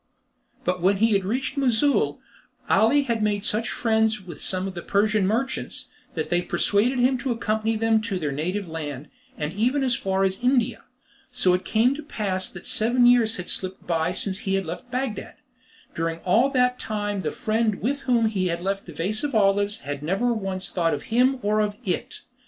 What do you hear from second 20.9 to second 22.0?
of him or of